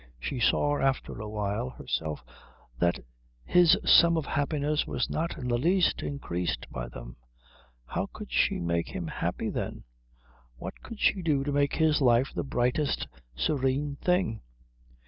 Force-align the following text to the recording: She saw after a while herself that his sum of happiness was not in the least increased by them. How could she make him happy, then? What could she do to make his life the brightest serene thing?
She 0.19 0.39
saw 0.39 0.79
after 0.79 1.21
a 1.21 1.29
while 1.29 1.69
herself 1.69 2.23
that 2.79 3.01
his 3.45 3.77
sum 3.85 4.17
of 4.17 4.25
happiness 4.25 4.87
was 4.87 5.11
not 5.11 5.37
in 5.37 5.47
the 5.47 5.59
least 5.59 6.01
increased 6.01 6.65
by 6.71 6.87
them. 6.89 7.17
How 7.85 8.07
could 8.11 8.31
she 8.31 8.57
make 8.59 8.87
him 8.87 9.05
happy, 9.05 9.51
then? 9.51 9.83
What 10.57 10.81
could 10.81 10.99
she 10.99 11.21
do 11.21 11.43
to 11.43 11.51
make 11.51 11.75
his 11.75 12.01
life 12.01 12.33
the 12.33 12.43
brightest 12.43 13.05
serene 13.35 13.95
thing? 13.97 14.41